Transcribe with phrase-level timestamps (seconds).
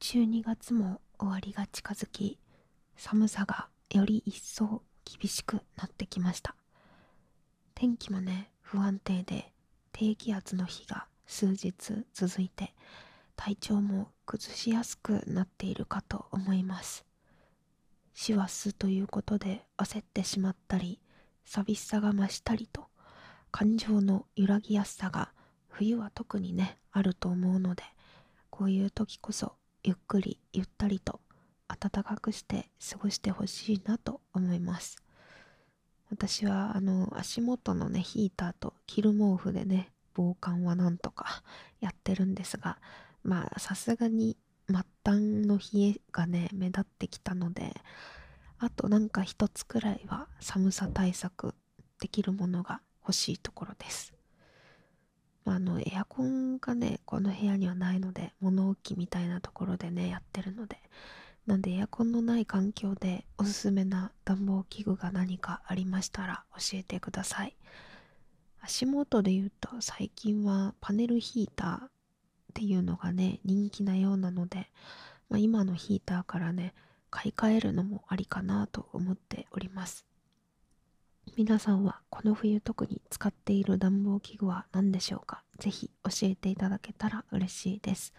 [0.00, 2.38] 12月も終わりが近づき
[2.96, 6.54] 寒さがより一層厳しくなってきました。
[7.74, 9.52] 天気もね不安定で
[9.92, 11.72] 低気圧の日が数日
[12.12, 12.74] 続いて
[13.36, 17.06] 体調も崩しやすくなっているかと思います。
[18.12, 21.00] 師走ということで焦ってしまったり
[21.44, 22.86] 寂しさが増したりと
[23.50, 25.32] 感情の揺らぎやすさが
[25.68, 27.82] 冬は特にねあると思うので
[28.50, 29.54] こういう時こそ
[29.86, 31.20] ゆっくりゆったりと
[31.68, 34.96] 暖かくして過ごしてほしいなと思います。
[36.10, 41.44] 私はあの足元のねヒーターと着る毛布でね防寒はなんとか
[41.80, 42.78] やってるんですが
[43.22, 47.72] まあさすがに末端の冷えがね目立ってきたので
[48.58, 51.54] あとなんか一つくらいは寒さ対策
[52.00, 54.15] できるものが欲しいところです。
[55.52, 60.78] あのエアコンがねこの部屋にはないので物置みたいなところでねやってるので。
[61.46, 67.56] なんでエアコンのない環境でおすすめな暖房器具が何かありましたら教えてください。
[68.60, 71.90] 足元で言うと最近はパネルヒーターっ
[72.52, 74.72] ていうのがね人気なようなので、
[75.28, 76.74] まあ、今のヒーターからね
[77.10, 80.04] 買い替えるのもありかなと思っております。
[81.36, 85.42] 皆さんはこの冬特に使っている暖房器具は何でしょうか？
[85.58, 88.14] ぜひ教えていただけたら嬉しいです。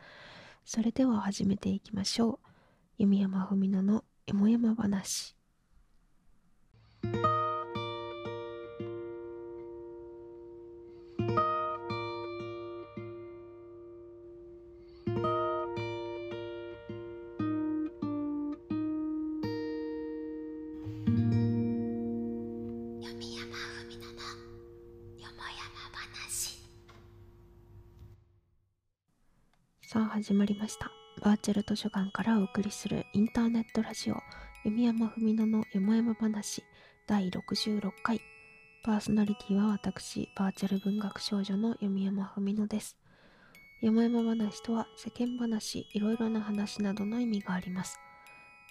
[0.64, 2.40] それでは始めていきましょう。
[3.00, 5.36] 弓山文乃のよもやま話。
[30.18, 30.90] 始まりました。
[31.22, 34.16] バーチャル図書館からお送りするインターネットラジオ
[34.66, 36.64] 弓山文乃のよもやま話
[37.06, 38.20] 第66回。
[38.84, 42.98] パーソナリティは私バーチャル文学少女の弓山文乃です。
[43.84, 48.00] よもやま話とは世間話いろいろな話などの意味があります。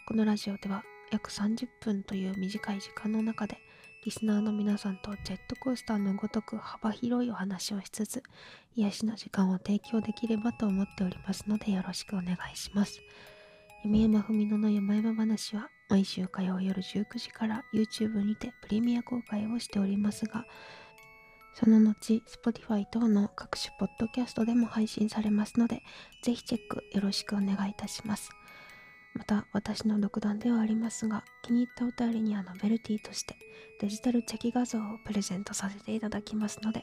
[0.08, 0.82] このラジオでは
[1.12, 3.56] 約30分という短い時間の中で
[4.06, 8.22] リスナーの皆さんとジェットコースターのごとく幅広いお話をしつつ
[8.76, 13.00] 癒しの時間を提供できればと思っておりますのでよろしくお願いします。
[13.82, 20.46] 夢山文乃の山々話は毎週火曜夜19時から YouTube にてプレミア公開をしておりますが
[21.54, 25.82] その後 Spotify 等の各種ポッドキャストでも配信されますので
[26.22, 28.30] ぜひチェックよろしくお願いいたします。
[29.16, 33.34] また私の独断ではありますが気に入ったお便りにはノベルティとして
[33.80, 36.82] デジタルチェキ画像をプレゼントさせていただきますので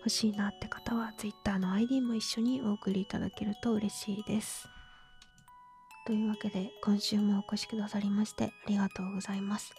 [0.00, 4.68] 欲しいなって方は Twitter の ID も一緒にお送りいただけると嬉しいです。
[6.06, 9.72] というわけで今週もお越しくださりましてありがとうございます。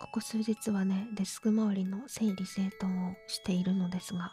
[0.00, 4.32] ここ数日はねデスク周りの整理整頓をしているのですが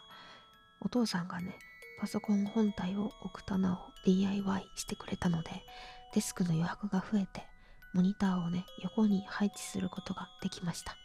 [0.80, 1.58] お父さんがね
[2.00, 5.50] パソコン本体を置く棚を DIY してくれたので
[6.14, 7.46] デスクの余白が増えて
[7.94, 10.96] モニターをね横に配置することができました。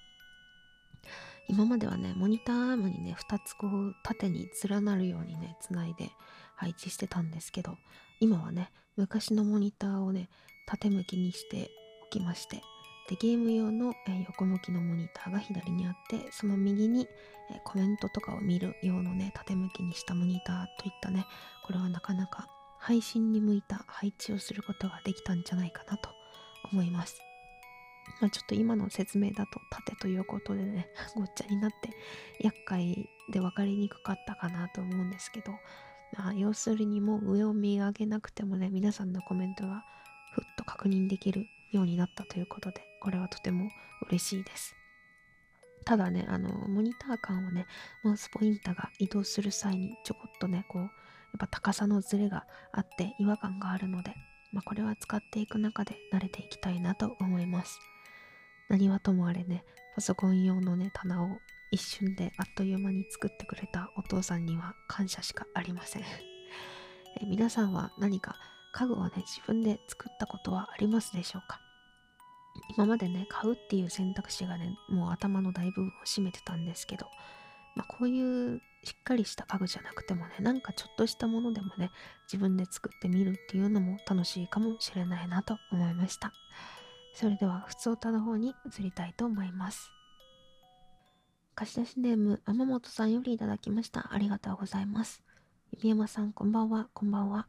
[1.48, 6.10] 今まではねモニターアームにね2つこう縦に連なるようにねつないで
[6.56, 7.78] 配置してたんですけど
[8.20, 10.30] 今はね昔のモニターをね
[10.68, 11.70] 縦向きにして
[12.08, 12.62] おきまして
[13.08, 13.94] でゲーム用の、
[14.28, 17.08] 横向きのモニターが左にあってその右に、
[17.64, 21.28] コメントとかを見る用のね縦向きにしたモニターといったね
[21.64, 22.48] これはなかなか
[22.86, 26.12] 配信に向いた配置をすることができたんじゃないかなと
[26.72, 27.20] 思います。
[28.22, 30.88] まあ、ちょっと今の説明だと縦ということでね
[31.18, 31.90] ごっちゃになって
[32.40, 35.54] 厄介で分かりにくかったかなと思うんですけど、
[36.16, 39.84] まあ、要するにもう上を見上げなくてもね皆さんのコメントが
[40.34, 43.72] ふっと確認できるようになったということでこれはとても
[44.10, 44.76] 嬉しいです
[45.86, 47.66] ただねあのモニター間をね
[48.04, 50.92] マウスポインターが移動する際にちょこっとねこう
[51.36, 54.16] っぱ高さのズレがあって違和感があるので、
[54.52, 57.80] まあ、これは使っていく中で慣れていきたいなと思います。
[58.70, 59.64] 何はともあれね、
[59.96, 61.28] パソコン用のね、棚を
[61.72, 66.04] 一瞬であっという間に作ってくれたお父さんには感謝しかありません。
[67.22, 68.36] え皆さんは何か
[68.74, 71.60] 家具をね、自分で作ったことはありますでしょうか？
[72.76, 77.08] 今までね、買うっていう選択肢がね、もう頭の大部分を占めてたんですけど、
[77.76, 81.90] まあ、こういうしっかりした家具じゃなくてもねなんかちょっとしたものでもね
[82.32, 86.32] 自分で作ってみるっていうのも楽しいかもしれないなと思いました。
[87.16, 89.92] それでは普通歌の方に移りたいと思います。
[91.56, 94.14] 貸し出しネーム天本さんよりいただきました。
[94.14, 95.24] ありがとうございます。
[95.72, 96.90] 指山さんこんばんは。
[96.94, 97.48] こんばんは。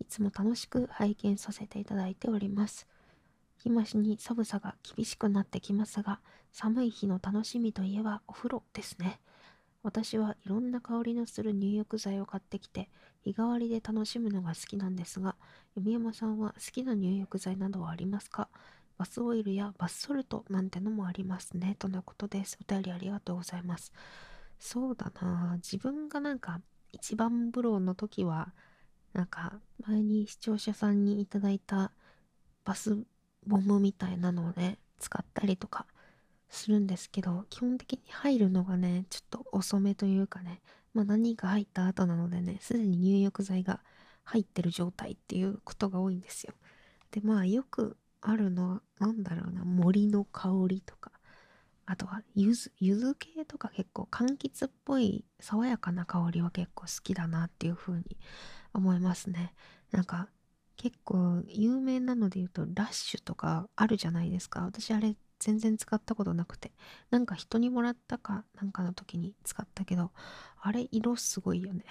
[0.00, 2.86] いつも楽しく拝見させていただいております。
[3.58, 6.20] 日増しに寒さが厳しくなってきますが、
[6.52, 9.20] 寒い日の楽しみといえばお風呂ですね。
[9.82, 12.90] 私はいろんな香りのする入浴剤を買ってきて、
[13.24, 15.36] 日替わりで楽しむのが好きなんですが、
[15.76, 18.48] 弓山さんは好きな入浴剤などはありますか？
[18.98, 21.76] バスオイルやバスソルトなんてのもありますね。
[21.78, 22.58] とのことです。
[22.60, 23.92] お便りありがとうございます。
[24.58, 26.60] そうだな自分がなんか
[26.92, 28.52] 一番風呂の時は、
[29.12, 31.92] なんか前に視聴者さんにいただいた
[32.64, 32.98] バス
[33.46, 35.86] ボムみたいなのをね、使ったりとか
[36.48, 40.60] するんですけど、基本的に入るのがね、ちょっと遅めというかね、
[40.94, 43.80] まあ何か入った後なのでね、すでに入浴剤が
[44.24, 46.54] 入ってる状態っていうことが多いんですよ。
[47.10, 51.12] で、まあよくあるのは、なんだろうな、森の香りとか、
[51.86, 58.18] あとは柚子、柚子系とか結構柑橘っぽい爽やかな香りは結構好きだなっていう風に
[58.74, 59.54] 思いますね。
[59.90, 60.28] なんか
[60.76, 64.60] 結構有名なので言うとラッシュとかあるじゃないですか。
[64.64, 66.72] 私あれ全然使ったことなくて。
[67.10, 70.12] なんか人にもらったかなんかの時に使ったけど、
[70.60, 71.84] あれ色すごいよね。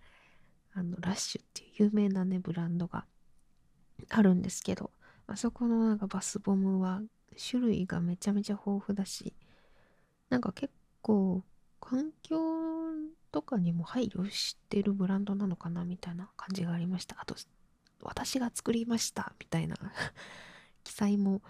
[0.72, 3.06] あの、ラッシュっていう有名なね、ブランドが
[4.08, 4.90] あるんですけど、
[5.26, 7.02] あそこのなんかバスボムは
[7.36, 9.34] 種類がめちゃめちゃ豊富だし、
[10.28, 10.72] なんか結
[11.02, 11.44] 構
[11.80, 12.38] 環境
[13.32, 17.16] とかにも配慮してるブランドなのかなみたいな感じがありました。
[17.20, 17.34] あと、
[18.02, 19.76] 私が作りましたみたいな
[20.84, 21.42] 記載も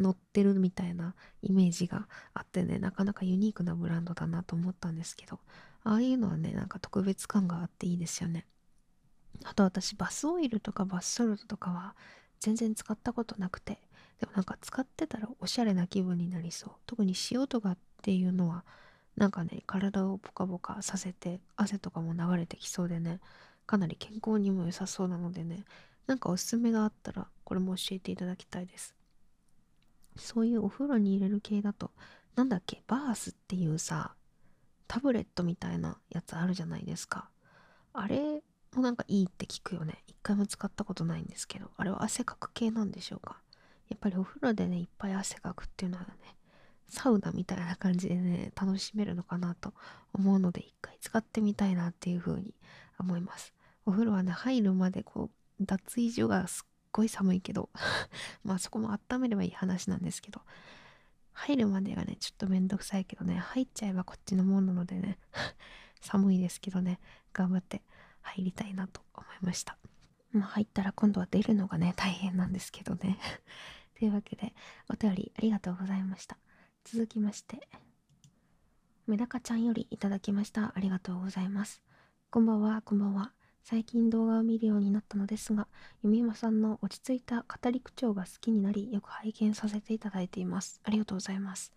[0.00, 5.40] 載ってるみたいなイメージがあってね、なかなかユニークなブランドだなと思ったんですけど、
[5.84, 8.46] ああいうのはね、なんか特別感があっていいですよね。
[9.44, 11.94] あと私、バスオイルとかバスソルトとかは
[12.40, 13.80] 全然使ったことなくて、
[14.20, 16.70] でもなんか使ってたらおしゃれな気分になりそう。
[16.86, 18.64] 特に塩とかっていうのは、
[19.16, 23.20] なんかね、体をポカポカさせて、汗とかも流れてきそうでね、
[23.66, 25.64] かなり健康にも良さそうなのでね、
[26.06, 28.94] なんかおすすめがあったら、これも教えていただきたいです。
[30.16, 31.90] そういうお風呂に入れる系だと、
[32.34, 34.14] なんだっけ、バースっていうさ、
[34.88, 37.30] タブレットみたいなやつあるじゃないですか。
[37.92, 38.42] あれ
[38.74, 40.02] もなんかいいって聞くよね。
[40.06, 43.40] 一回も使ったことないんですけど、あれは汗かく系なんでしょうか。
[43.88, 46.10] やっぱりお風呂でね、いっぱい汗かくっていうのはね、
[46.88, 49.72] サウナみたいな感じでね、楽しめるのかなと
[50.12, 52.54] 思うので、一回使ってみたいなっていう風に
[52.98, 53.54] 思います。
[53.86, 55.30] お風呂はね、入るまでこ
[55.60, 57.68] う、脱衣所がすっごい寒いけど
[58.42, 60.40] まあそこも温めればいい話なんですけど、
[61.32, 65.18] 入るまでがね、ちょっとめんどくさいけどね、入っちゃえばこっちのもんなのでね、
[66.00, 66.98] 寒いですけどね、
[67.34, 67.82] 頑張って
[68.22, 69.76] 入りたいなと思いました。
[70.32, 73.18] まあ、入ったら今度は出るのがね、大変なんですけどね。
[73.98, 74.54] というわけで、
[74.88, 76.38] お便りありがとうございました。
[76.84, 77.68] 続きまして、
[79.06, 80.72] メダカちゃんよりいただきました。
[80.74, 81.82] ありがとうございます。
[82.30, 83.35] こんばんは、こんばんは。
[83.68, 85.66] 最近動画を見るようになったのですが、
[86.04, 90.80] 弓山さんの落ち着いた語り口調が好きになり、よく拝見させていただいています。
[90.84, 91.72] ありがとうございます。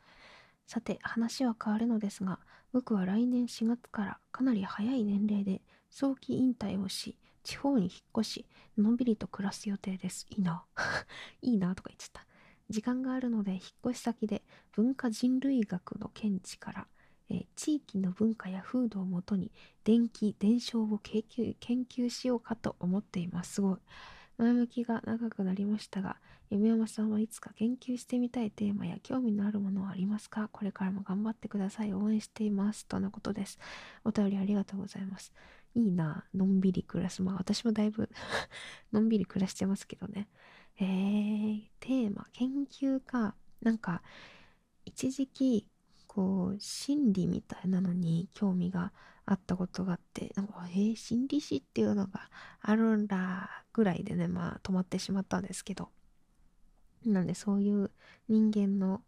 [0.67, 2.37] さて、話は変わるのですが、
[2.73, 8.45] 僕は来年4月からかなり早い年齢で早期引退をし、地方に引っ越し、
[8.77, 10.27] のんびりと暮らす予定です。
[10.29, 10.65] いいな。
[11.41, 12.27] いいなとか言っちゃった。
[12.69, 14.43] 時間があるので、引っ越し先で
[14.73, 16.87] 文化人類学の見地から、
[17.29, 19.51] え、地域の文化や風土をもとに
[19.83, 23.55] 電気、伝承を研究研究しようかと思っています。
[23.55, 23.77] すごい。
[24.37, 26.17] 前向きが長くなりましたが、
[26.49, 30.47] 夢山さんはいつか研究してみたいテーマや興味のあるものはありますか？
[30.51, 31.93] これからも頑張ってください。
[31.93, 32.85] 応援しています。
[32.85, 33.59] とのことです。
[34.03, 35.33] お便りありがとうございます。
[35.75, 37.21] いいな、のんびり暮らす。
[37.21, 38.09] まあ私もだいぶ
[38.91, 40.27] のんびり暮らしてますけどね。
[40.79, 43.35] えー、テーマ、研究か。
[43.61, 44.01] なんか、
[44.85, 45.67] 一時期、
[46.19, 48.91] こう、心理みたいなのに興味が
[49.25, 55.87] あったことがあって、なんか、えー、心理師っていうのがあるんだ、ぐらいでね、まあ止まってしまったんですけど。
[57.05, 57.89] なんでそういう
[58.27, 59.01] 人間の、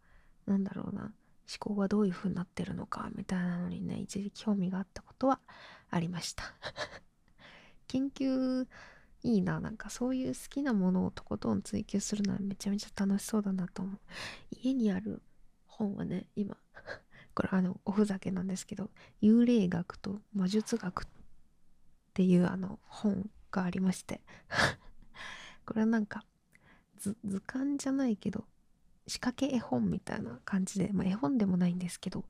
[0.46, 1.12] なんだろうな、思
[1.58, 5.38] 考がどういう風になってるのか、みたいなのにね、一時興味があったことは
[5.90, 6.44] ありました
[7.88, 8.66] 研究
[9.22, 13.98] いいななんかそういう好きなものをとことん追求するのはめちゃめちゃ楽しそうだなと思う
[14.50, 15.22] 家にある
[15.84, 16.56] 本はね今
[17.34, 18.90] これあのおふざけなんですけど
[19.22, 21.06] 幽霊学と魔術学っ
[22.14, 24.20] ていうあの本がありまして
[25.66, 26.24] これはなんか
[26.98, 28.44] 図鑑じゃないけど
[29.06, 32.24] 仕掛け絵本みたいな感じで、まあ、絵本でもないんですけど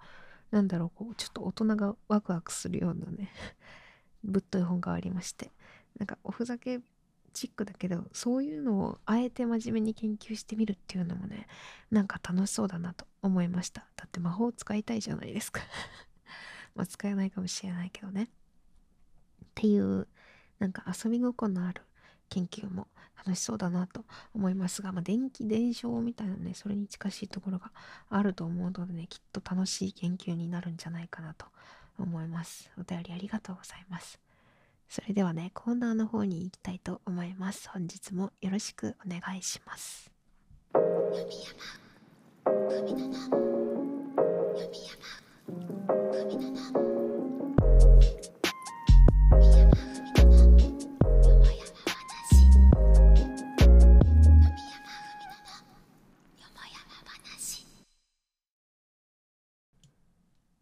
[0.52, 3.32] なんだろう、こう、ちょっと大人がワクワクするようなね
[4.22, 5.50] ぶっとい本がありまして、
[5.98, 6.80] なんかおふざけ
[7.32, 11.46] チックだけど、そういうのをあえて真面目に研究してみるっていうのもね、
[11.90, 13.86] なんか楽しそうだなと思いました。
[13.96, 15.60] だって魔法使いたいじゃないですか
[16.74, 18.24] まあ使えないかもしれないけどね。
[18.24, 20.08] っていう、
[20.58, 21.82] なんか遊び心のある
[22.28, 27.70] 研究も楽しそうだなと思いますが、まあ、電気伝承みたいなね、それに近しいところが
[28.08, 31.46] あると思うのでね、きっと楽しい研究になるんじゃないかなと
[31.98, 32.70] 思います。
[32.78, 34.21] お便りありがとうございます。
[34.92, 37.66] それではね、コーナーの方に行きたいと思います。
[37.70, 40.12] 本日もよろしくお願いします。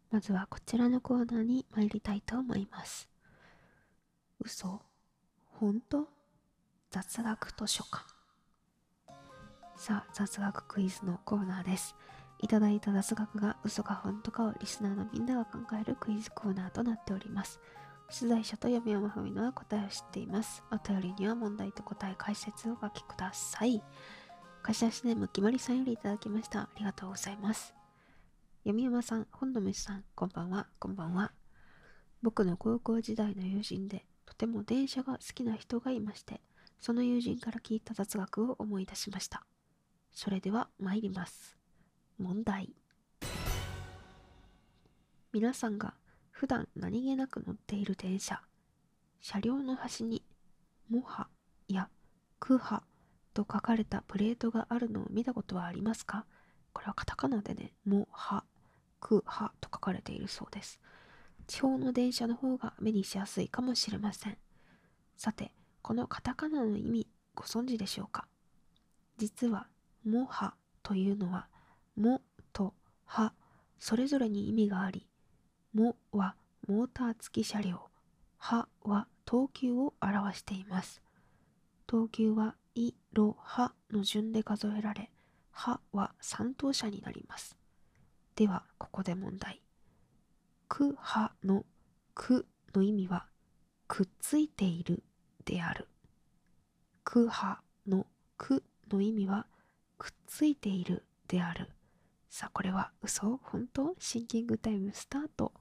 [0.09, 3.10] まずはこちらのコーナーに参りたいと思います。
[4.43, 4.81] 嘘？
[5.59, 6.07] 本当？
[6.89, 8.03] 雑学図書館。
[9.75, 11.95] さあ、雑学クイズのコーナーです。
[12.39, 17.59] いただいた雑学が嘘か本当かをリスナーのみんなが考えるクイズコーナーとなっております。
[18.09, 20.63] 出題者と読山文のは答えを知っています。
[20.71, 23.83] お便りには問題と答え解説をお書きください。
[24.63, 26.61] 貸し出しネームきまりさんよりいただきました。
[26.61, 27.75] ありがとうございます。
[28.63, 31.31] 闇山さん、本の虫さん、こんばんは、こんばんは。
[32.23, 36.39] 僕の高校時代の友人で、とても電車が好きな人がいまして、
[36.79, 39.43] その友人から聞いた雑学を思い出しました。
[40.13, 41.57] それでは参ります。
[42.17, 42.73] 問題。
[45.33, 45.95] 皆さんが
[46.31, 48.41] 普段何気なく乗っている電車、
[49.19, 50.23] 車両の端に、
[50.89, 51.27] モハ
[51.67, 51.89] や
[52.39, 52.83] クハ
[53.33, 56.25] と書かれたプレートがあるのを見たことはありますか？
[56.71, 58.45] これはカタカナでね、モハ
[59.01, 60.79] くはと書かれているそうです。
[61.51, 64.37] 地方の電車の方が目にしやすいかもしれません。
[65.17, 68.25] さて、このカタカナの意味ご存知でしょうか
[69.17, 69.67] 実は、
[70.05, 71.49] モハというのは、
[71.97, 72.21] モ
[72.53, 73.33] とハ
[73.79, 75.05] それぞれに意味があり、
[75.73, 76.37] モは
[76.69, 77.81] モーター付き車両、
[78.37, 81.01] ハは等級を表しています。
[81.85, 85.11] 等級はイ、ロ、ハの順で数えられ、
[85.51, 87.57] ハは3等車になります。
[88.37, 89.61] では、ここで問題。
[90.73, 91.65] くはの
[92.15, 93.27] くの意味は、
[93.89, 95.03] くっついている
[95.43, 95.89] である。
[97.03, 99.47] くはのくの意味は、
[99.97, 101.67] くっついているである。
[102.29, 103.41] さあ、これは嘘？
[103.43, 103.95] 本当？
[103.99, 105.51] シンキングタイムスタート？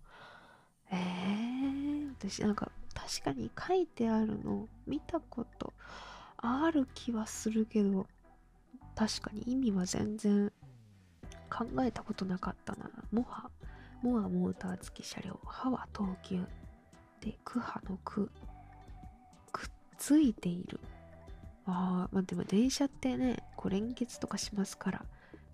[0.93, 5.73] えー、私なんか確かに書いてあるの見たこと
[6.37, 8.07] ある気はするけど、
[8.95, 10.53] 確かに意味は全然
[11.51, 12.89] 考えたことなかったな。
[13.11, 13.51] モハ。
[14.03, 15.39] モはモーター付き車両。
[15.45, 16.41] ハは等級。
[17.21, 18.31] で、クハのク。
[19.53, 20.81] くっついている。
[21.67, 25.05] ああ、まあでも電車ってね、こう連結とかしますから、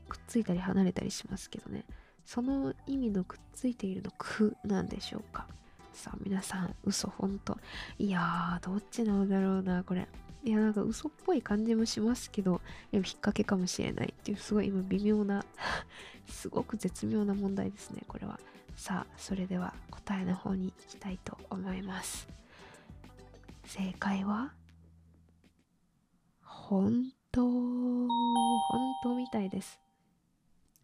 [0.09, 1.85] くっついたり離れたりしますけどね。
[2.25, 5.47] その意味のくっついているのくなんでしょうか。
[5.93, 7.59] さあ皆さん、嘘ほんと。
[7.99, 10.07] いやー、どっちなんだろうな、これ。
[10.47, 12.61] いや、なんか嘘っぽい感じもしますけど、
[12.93, 15.45] でも引っ掛けかもしれないっていう、すごい今微妙な
[16.31, 18.39] すごく絶妙な問題ですね、これは。
[18.77, 22.29] さあ、それでは答えの方に行きたいと思います。
[23.65, 24.55] 正解は、
[26.43, 28.09] 本当、本
[29.03, 29.81] 当みたいです。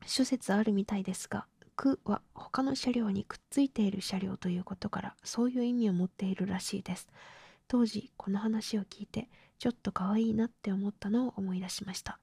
[0.06, 7.08] 諸説あるみたいですが、くは他の車両にくっついている車両ということから、そういう意味を持っているらしいです。
[7.68, 9.28] 当時、この話を聞いて、
[9.58, 12.18] ちょっと可愛いなって思ったのを思い出しました。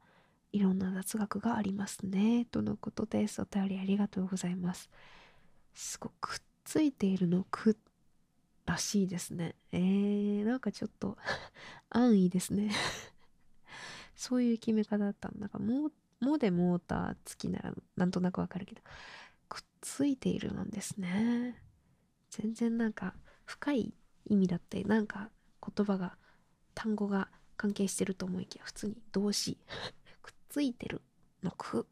[0.52, 2.46] いろんな雑学がありますね。
[2.46, 3.42] とのことです。
[3.42, 4.90] お便りありがとうございます。
[5.74, 7.78] すごくくっついているのく
[8.66, 9.56] らしいですね。
[9.72, 11.18] えー、なんかちょっと
[11.90, 12.72] 安易ですね
[14.16, 18.82] そういう決め方だったんだか、も、もでモーター付きならなんとなくわかるけど、
[19.48, 21.62] くっついているなんですね。
[22.30, 23.16] 全然なんか
[23.46, 23.94] 深い
[24.26, 25.30] 意味だったり、なんか
[25.76, 26.18] 言葉が
[26.76, 29.58] 単語が関係してると思いきや普通に動詞
[30.22, 31.02] くっついてる
[31.44, 31.88] のく。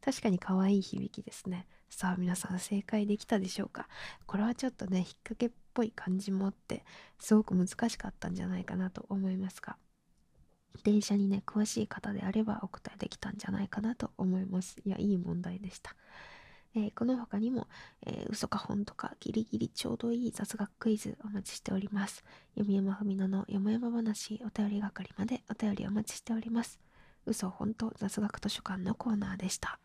[0.00, 1.66] 確かに可愛い響きですね。
[1.90, 3.88] さあ皆さん正解できたでしょうか？
[4.26, 6.84] これはちょっとね引っ掛けっぽい感じもあって
[7.18, 9.76] すごく難しかったんじゃないかなと思いますが
[10.84, 14.76] 電車にね詳しい方であればお答えできたんじゃないかなと思います。
[14.84, 15.96] いやいい問題でした。
[16.76, 17.68] えー、この他にも、
[18.06, 22.22] えー、嘘か本とかギリギリちょうどいい雑学クイズお待ちしております。
[22.54, 26.78] 読山文乃のよもやま話お便り係までお便りお待ちしております。
[27.24, 29.80] 嘘本当雑学図書館のコーナーでした。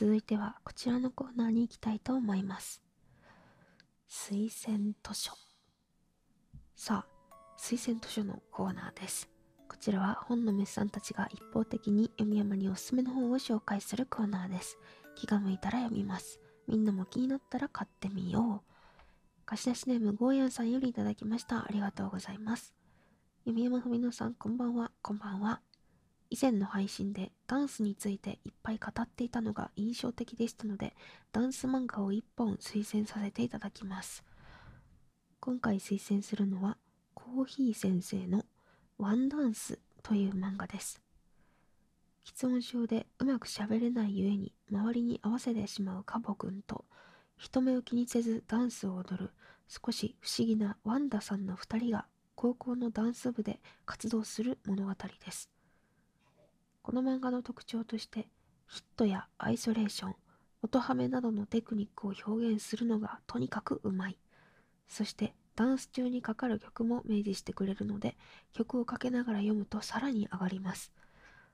[0.00, 2.80] 続いてはこちらのコーナーに行きたいと思います。
[4.08, 5.32] 推薦図書。
[6.76, 7.06] さあ
[7.58, 9.28] 推薦図書のコーナーです。
[9.68, 14.78] こちらは本のメスさんたちが一方的に読み山におすすめの本を紹介するコーナーです。
[15.16, 16.38] 気が向いたら読みます。
[16.68, 18.72] みんなも気になったら買ってみよう。
[19.46, 21.64] 貸し出しネームゴーヤンさんよりいただきました。
[21.64, 22.72] ありがとうございます。
[23.44, 24.92] 弓山文乃さんこんばんは。
[25.02, 25.60] こんばんは。
[26.30, 30.94] 以前の配信でダンスについていっぱい語っていたのが印象的でしたので
[31.32, 34.24] ダンス漫画を1本推薦させていただきます。
[35.40, 36.76] 今回推薦するのは
[37.14, 38.44] コーヒー先生の
[38.98, 41.00] ワンダンスという漫画です。
[42.26, 46.84] 喫音症でうまく喋れないゆえに周りに合わせてしまうカボ君と
[47.38, 49.30] 人目を気にせずダンスを踊る
[49.66, 54.92] 少し不思議なワンダさんの2人が高校のダンス部で活動する物語
[55.24, 55.50] です。
[56.88, 58.28] この漫画の特徴として
[58.66, 60.14] ヒットやアイソレーション
[60.62, 64.16] 音ハメなどのテクニックを表現するのがとにかくうまい。
[64.88, 68.16] そしてダンス中にかかる曲も明示してくれるので
[68.54, 70.90] 曲をかけながら読むとさらに上がります。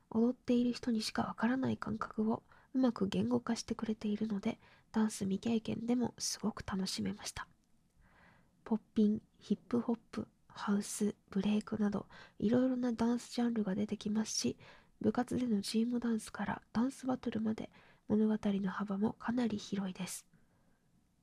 [0.08, 4.60] 踊っている人にしかわからない感覚をうまく言語化してくれているので
[4.92, 7.48] ダンス未経験でもすごく楽しめました。
[8.62, 12.06] ポッピンヒップホップハウスブレイクなど
[12.38, 14.56] いろいろなダンスジャンルが出てきますし
[15.00, 17.70] 部活でのチームダンスからダンスバトルまで
[18.08, 20.26] 物語の幅もかなり広いです。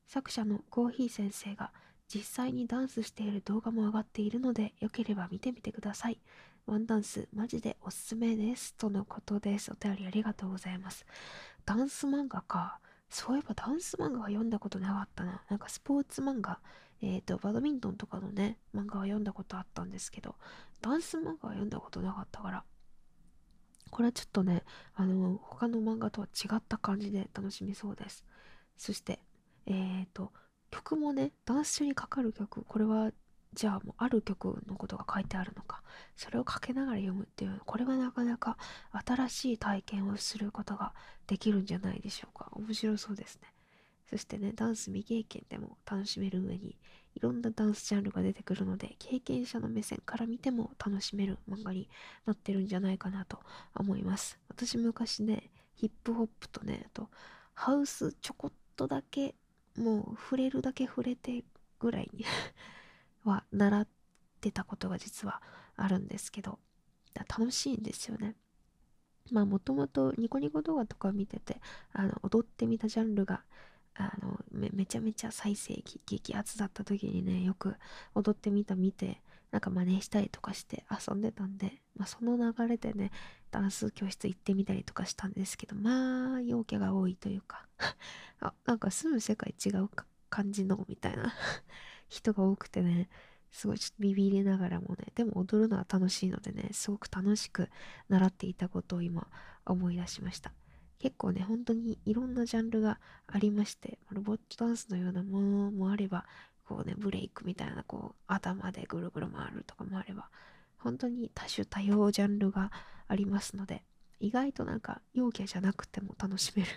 [0.06, 1.72] 作者のコーヒー先生が
[2.12, 6.18] 実際にダンスしている動画も上がっているのでよければ見てみてください。
[6.66, 9.72] ワンダンスマジでおすすめですとのことです。
[9.72, 11.06] お便りありがとうございます。
[11.64, 12.78] ダンス漫画か。
[13.08, 15.42] そういえばダンス漫画は読んだことなかったな。
[15.48, 16.60] なんかスポーツ漫画。
[17.02, 20.36] えっ、ー、とバドミントンとかのね漫画は読んだことあったんですけど
[20.80, 22.64] ダンス漫画は読んだことなかったから
[24.02, 24.64] これはちょっとね、
[24.96, 28.24] あの、他の漫画とは違った感じで楽しめそうです。
[28.76, 29.20] そして、
[29.64, 30.32] えっ、ー、と、
[30.72, 33.12] 曲もね、ダンス中にかかる曲、これは、
[33.54, 35.84] じゃあもうある曲のことが書いてあるのか、
[36.16, 38.58] それをかけながら読むっていう、これはなかなか
[39.06, 40.94] 新しい体験をすることが
[41.28, 42.48] できるんじゃないでしょうか。
[42.56, 43.54] 面白そうですね。
[44.10, 46.76] そしてね、ダンス未経験でも楽しめる上に、
[47.14, 51.88] いろんなダンスジャンルが出てくるので、経験者の目線から見ても楽しめる漫画に
[52.26, 53.40] なってるんじゃないかなと
[53.74, 54.38] 思います。
[54.48, 57.08] 私昔ね、ヒップホップとね、あと、
[57.54, 59.34] ハウスちょこっとだけ、
[59.76, 61.44] もう触れるだけ触れて
[61.78, 62.24] ぐらいに
[63.24, 63.88] は習っ
[64.40, 65.42] てたことが実は
[65.76, 66.58] あるんですけど、
[67.14, 68.36] 楽しいんですよね。
[69.30, 71.60] まあもともとニコニコ動画とか見てて、
[71.92, 73.44] あの、踊ってみたジャンルが
[73.94, 77.76] あのめめちゃめちゃ再生激アツだった時にねよく
[78.14, 83.10] 踊ってみた見てなんか真似したりとかして遊んでたんで、まあ、その流れでね
[83.50, 87.66] ダンス教室行ってみたりとかしたんですけどまあ陽キャが多いというか
[88.40, 89.90] あなんか住む世界違う
[90.30, 91.34] 感じのみたいな
[92.08, 93.10] 人が多くてね
[93.50, 97.68] すごいちょっとビビりながらもねでも踊るのは楽しいのでねすごく楽しく
[98.08, 99.28] 習っていたことを今
[99.66, 100.52] 思い出しました。
[101.02, 106.26] 結構ね、本当にいろんなジャンルがありまして、ロボットダンスのようなものもあれば、
[106.64, 110.28] こうね、ブレイクみたいな、こう、頭でぐるぐる回るとかもあれば、
[110.78, 112.70] 本当に多種多様ジャンルが
[113.08, 113.82] ありますので、
[114.20, 116.68] 意外となんか、陽キャじゃなくても楽しめる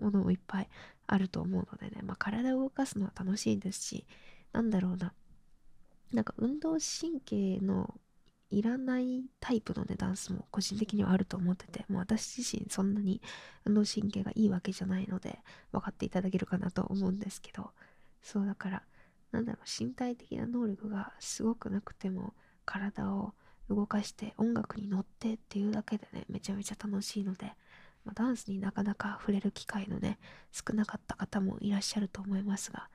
[0.00, 0.68] ものもいっぱい
[1.06, 4.06] あると思うのでね、まあ、体を動かすのは楽しいですし、
[4.52, 5.12] なんだろうな、
[6.10, 8.00] なんか運動神経の
[8.50, 13.20] いらないタイプのね、ダンスも個人的にはあると思ってて、もう私自身そんなに
[13.64, 15.38] 運動神経がいいわけじゃないので、
[15.72, 17.70] 分かっていただけるかなと思うんですけど、
[18.22, 18.82] そうだから、
[19.32, 23.34] なんだろう、身体的な能力がすごくなくても、体を
[23.68, 27.46] 動かして音楽に乗ってっていうだけでね、めちゃめちゃ楽しいので、
[28.04, 30.18] まあ、ダンスになかなか触れる機会のね、
[30.52, 32.88] 少なかった方もいらっしゃると思いますが、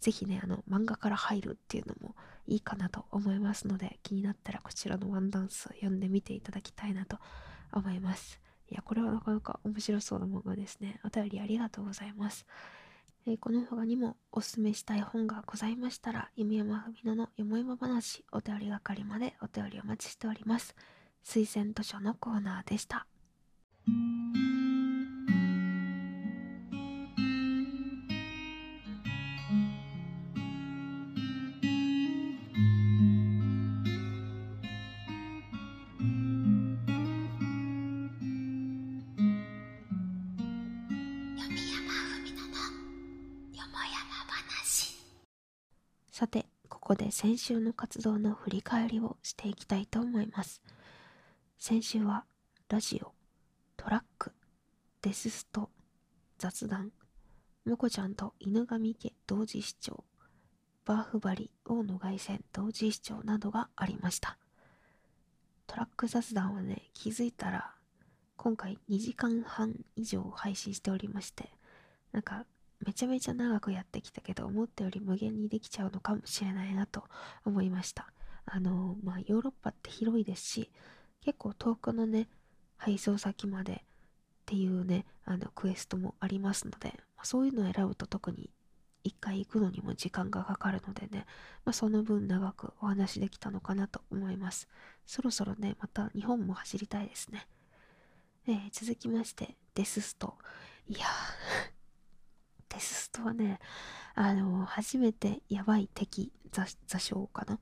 [0.00, 2.14] ぜひね、あの、漫画から入るっていうのも
[2.46, 7.18] いいかなと思いますので、気になったらこちらのワンダンス読んでみていただきたいなと
[7.72, 8.40] 思います。
[8.70, 11.00] いや、これはなかなか面白そうな漫画ですね。
[11.04, 12.46] お便りありがとうございます。
[13.26, 20.76] えー、この他にもおすすめしたい本がございましたら、弓山文乃のよもやま話、お便り係までお便りお待ちしております。
[21.24, 23.06] 推薦図書のコーナーでした。
[46.18, 50.62] さて、ここで先週の活動の振り返りをしていきたいと思います。
[51.58, 52.24] 先週は、
[52.70, 53.12] ラジオ、
[53.76, 54.32] トラック、
[55.02, 55.68] デススト、
[56.38, 56.90] 雑談、
[57.66, 60.04] むこちゃんと犬神家同時視聴、
[60.86, 64.38] バーフバリ大野凱旋同時視聴などがありました。
[65.66, 67.74] トラック雑談はね、気づいたら
[68.38, 71.50] 今回2時間半以上配信しておりまして、
[72.12, 72.46] なんか
[72.84, 77.04] めちゃめちゃ長くやってきたけど、思ったより無限にできちゃうのかもしれないなと
[77.44, 78.12] 思いました。
[78.44, 80.70] あの、まあ、ヨーロッパって広いですし、
[81.20, 82.28] 結構遠くのね、
[82.76, 83.78] 配送先までっ
[84.44, 88.50] ていうね、あの、クエストもありますので、まあ、そういうのを選ぶと特に
[89.02, 91.26] 一回行くのにも時間がかかるのでね、
[91.64, 94.68] まあ、その分長くお話できたのかなと思います。
[95.06, 97.46] そろそろね、また日本も走りたいですね。
[98.48, 100.36] えー、続きまして、デススト。
[100.88, 101.75] いやー
[102.76, 103.58] デスストはね、
[104.14, 106.30] あの、初めてやばい敵、
[106.86, 107.58] 座礁かな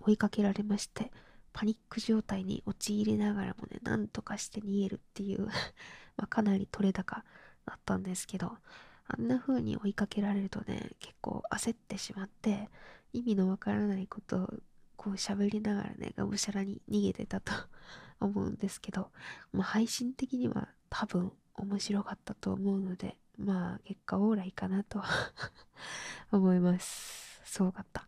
[0.00, 1.12] 追いかけられまして、
[1.52, 5.46] パニック状態に陥りながらもね、なんとかして逃げるっていう
[6.18, 7.24] まあ、かなり取れ高
[7.64, 8.58] だったんですけど、
[9.06, 12.68] あんな風に追いかけられるとね、結構焦ってしまって、
[13.12, 14.54] 意味のわからないことを
[14.96, 17.52] こう喋りながらね、がむしゃらに逃げてたと
[18.18, 19.12] 思うんですけど、
[19.52, 25.02] まあ、配信的には多分面白かったと思うので、まあ結果オーライかなと
[26.32, 27.40] 思います。
[27.44, 28.06] すごかった。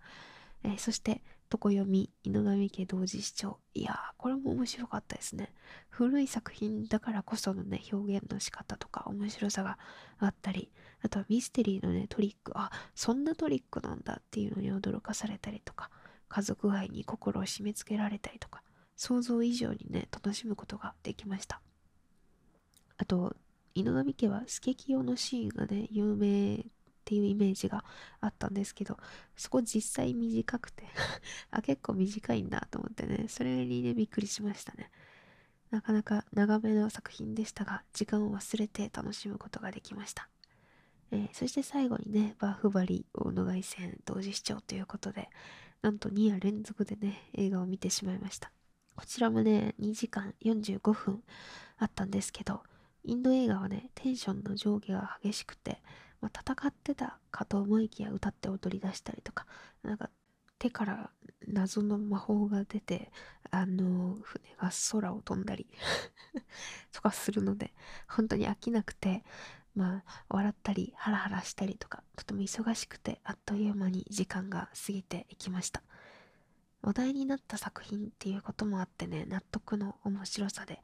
[0.64, 3.58] えー、そして、床読み、犬神家同時視聴。
[3.72, 5.52] いやー、これも面白かったですね。
[5.88, 9.78] 古い作品だからこそのね、表現の仕方とか面白さが
[10.18, 15.90] あったり、あとはミステリーのね、トリック、あ、そんなトリックなんだっていうのに驚かされたりとか、
[16.28, 18.62] 家族愛に心を締め付けられたりとか、
[18.96, 21.62] 想像以上にね、楽しむことができました。
[22.98, 23.36] あと、
[23.74, 26.64] 犬神家はスケキヨのシーンがね、有名っ
[27.04, 27.84] ていうイメージが
[28.20, 28.98] あったんですけど、
[29.36, 30.84] そこ実際短くて
[31.50, 34.90] あ、結構短いんだと思ってね、それにね、びっくりしましたね。
[35.70, 40.28] なかなか長めの作品でしたが、時間を忘れて楽しむことができました。
[41.10, 45.30] えー、そして最後にね、バーフバリ大野外線同時視聴ということで、
[45.80, 48.52] なんと2夜連続でね、映画を見てしまいました。
[48.96, 51.22] こちらもね、2時間45分
[51.78, 52.62] あったんですけど、
[53.08, 55.82] インド映画はね、テンションの上下が激しくて、
[56.20, 59.46] まあ、戦ってたかと思いきや歌って踊り出したりとか、
[59.82, 60.10] なんか
[60.58, 61.10] 手から
[61.46, 63.10] 謎の魔法が出て、
[63.50, 65.66] あの、船が空を飛んだり
[66.92, 67.72] とかするので、
[68.08, 69.24] 本当に飽きなくて、
[69.74, 75.82] まあ、笑ったり、ハラハラしたりとか、とても忙しくて、あっという間に時間が過ぎていきました。
[76.82, 80.82] 話題になった作品っていうこともあってね、納得の面白さで、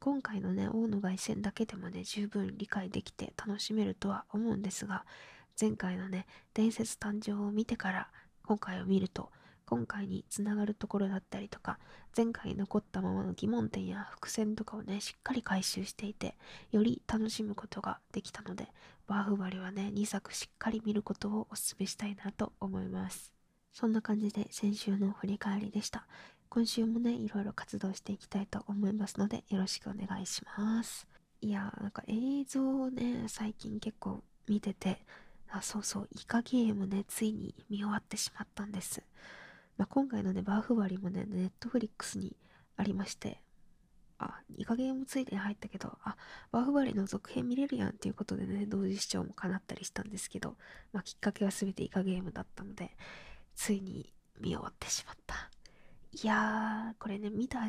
[0.00, 5.04] 今回のね、大野凱旋だけでもね、十分理解できて楽しめるとは思うんですが、
[5.58, 8.08] 前回のね、伝説誕生を見てから
[8.44, 9.30] 今回を見ると、
[9.64, 11.78] 今回につながるところだったりとか、
[12.16, 16.36] 前回残ったままの疑問点や伏線とかをね、しっかり回収していて、
[16.72, 18.68] より楽しむことができたので、
[19.06, 23.32] バーフバリはね、2作しっかり見ることをお勧めしたいなと思います。
[23.72, 26.06] そんな感じで先週の振り返りでした。
[26.48, 31.06] 今週もね、いろいろ活動していきたいと思いますので、よろしくお願いします。
[31.40, 35.04] いや、なんか映像をね、最近結構見てて、
[35.48, 39.02] あ、そうそう、イカゲームね、ついに見終わってしまったんです。
[39.76, 42.36] まあ、今回のね、バーフバリもね、ネットフリックスに
[42.76, 43.42] ありまして、
[44.18, 46.16] あ、イカゲームついでに入ったけど、あ、
[46.50, 50.56] バーフバリの続編見れるやんっていうことでね、同時視聴も叶ったりしたんですけど、
[50.92, 52.96] まあ、きっかけは全てイカゲームだったので、
[53.54, 55.50] ついに見終わってしまった。
[56.22, 57.68] いやー、これね、見た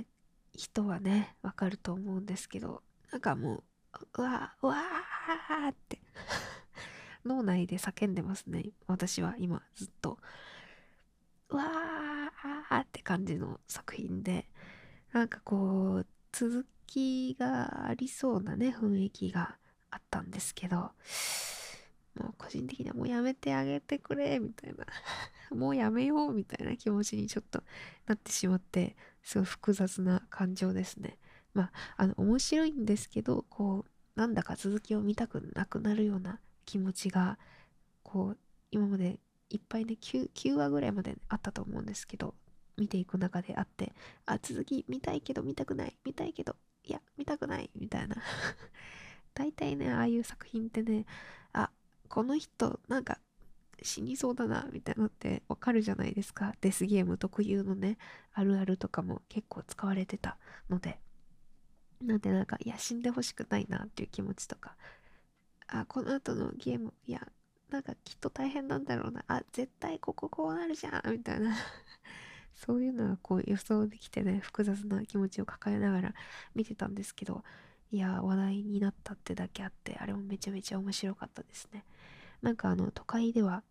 [0.56, 2.82] 人はね、わかると思うんですけど、
[3.12, 3.64] なんかもう、
[4.20, 6.00] うわー、うわーって
[7.26, 8.70] 脳内で叫んでますね。
[8.88, 10.18] 私は今ずっと。
[11.50, 14.48] うわーって感じの作品で、
[15.12, 19.58] なんかこう、続きがありそうなね、雰囲気が
[19.92, 20.92] あったんですけど、
[22.18, 24.86] もう個人的にはもうやめてあげてくれ、みたいな
[25.56, 27.64] もうやめよう、みたいな気持ちにちょっと
[28.06, 31.18] なってしまって、すごい複雑な感情ですね。
[31.54, 37.38] まあ、あの、面白いんですけど、こう、なんだか続きを見たくなくなるような気持ちが、
[38.04, 38.38] こう、
[38.72, 42.36] 今までいっぱいね9、9話ぐらいまであったと思うんですけど、
[42.78, 43.94] 見ていく中であって、
[44.26, 48.18] あ、続き見たいけど見たくない、見たいけど、いや、見たくない、みたいな。
[49.34, 51.06] 大体ね、ああいう作品ってね、
[51.54, 51.72] あ、
[52.08, 53.20] この人、なんか、
[53.84, 56.54] 死にそうだな、みたいなのってわかるじゃないですか。
[56.62, 57.98] デスゲーム特有のね、
[58.34, 60.38] あるあるとかも結構使われてた
[60.70, 61.00] ので。
[62.02, 64.76] なんでなんか、いや、死んでほしくないなっていう気持ちとか、
[65.68, 67.28] あ、この後のゲーム、いや、
[67.70, 69.24] なんかきっと大変なんだろうな。
[69.28, 71.56] あ、絶対こここうなるじゃんみたいな
[72.56, 76.16] そういうのはこう予想できてね、複雑な気持ちを抱えながら
[76.56, 77.44] 見てたんですけど、
[77.92, 81.86] いや、話題になったってだけあって、あれもめちゃめちゃ面白かったですね。
[82.42, 83.64] なんかあの都会では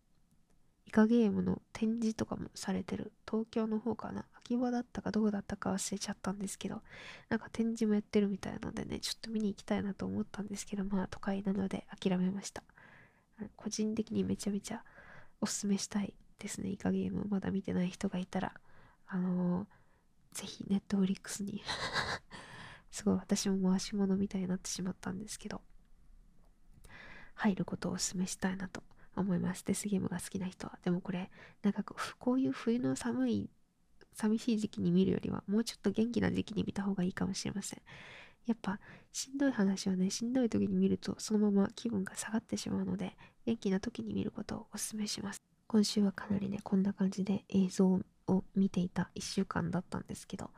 [0.87, 4.25] イカゲームの展示とかもされてる東京の方かな？
[4.41, 6.81] 秋葉だったかどこだったか忘れちゃったんですけど
[7.29, 12.63] なんか展示もやってるみたいなのでねちょっと見に行きたいなと思ったんですけどまあ都会なので諦めました。
[13.57, 14.83] 個人的にめちゃめちゃ
[15.41, 17.27] おすすめしたいですねイカゲーム。
[17.29, 18.53] まだ見てない人がいたら。
[19.09, 19.67] あのー、
[20.33, 21.63] ぜひネットフリックスに
[22.91, 25.61] すごい私も回し物みたいになってしまったんですけど。
[27.37, 28.83] 入ることをお勧めしたいなと
[29.15, 29.65] 思います。
[29.65, 30.79] デスゲームが好きな人は。
[30.83, 31.31] でもこれ、
[31.63, 31.85] なんか
[32.19, 33.51] こういう冬の寒い、
[34.13, 37.83] 寂しい時期に見るよりは、もうちょっと元気な時期に見た方がいいかもしれません。
[38.47, 38.81] やっぱ、
[39.13, 45.43] しんどい話はね、しんどい時に見ると、そのまま気分が下がってしまうので、元気な時に見ることをお勧めします。
[45.67, 50.51] 今週はかなりね、こんな感じで映像を見ていた1週間だったんですけど、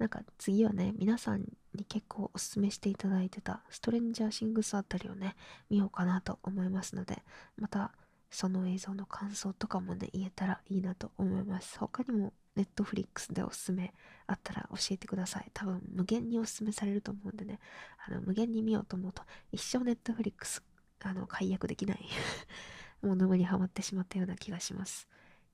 [0.00, 1.42] なんか次はね、皆さん
[1.74, 5.36] に結構おすすめしていただいてたストレンジャーシングスあたりをね、
[5.68, 7.22] 見ようかなと思いますので、
[7.58, 7.92] また
[8.30, 11.78] その映像の感想とかもね、言えたらいいなと思います。
[11.78, 13.92] 他にもネットフリックスでおすすめ
[14.26, 15.50] あったら教えてください。
[15.52, 17.60] 多分無限におすすめされると思うんでね、
[18.08, 20.62] あの無限に見ようと思うと一生ネットフリックス
[21.00, 22.08] あの解約できない
[23.06, 25.06] もう沼にはまってしまったような気がします。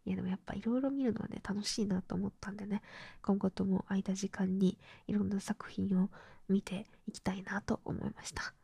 [0.07, 2.81] いやでもやっぱいろいろ見るのはね、楽しいなと思ったんでね、
[3.23, 6.11] 今後とも空いた時間にいろんな作品を
[6.49, 8.55] 見ていきたいなと思いました。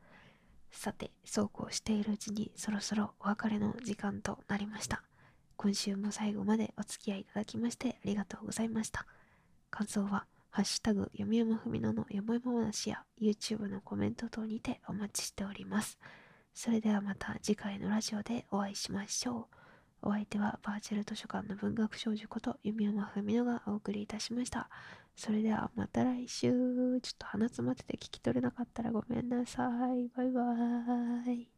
[0.71, 5.03] さて、そうこうしているうちにそろそろお別れの時間となりました。
[5.57, 9.05] 今週も最後までお付き合いいただきましてありがとうございました。
[9.71, 15.99] 感想は、ハッシュタグ、読み読むふみののよもよも話や YouTube のコメント等にてお待ちしております。
[16.55, 19.62] それではまた次回のラジオでお会いしましょう。
[20.03, 24.69] お相手はバーチャル図書館の文学少女こと弓山文乃がお送りいたしました。
[25.15, 26.51] それではまた来週。
[26.51, 29.63] ちょっと鼻詰まってて聞き取れなかったらごめんなさ
[29.95, 30.09] い。
[30.17, 31.52] バイバーイ。